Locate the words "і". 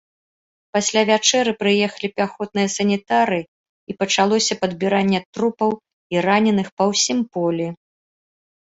3.93-3.99, 6.17-6.29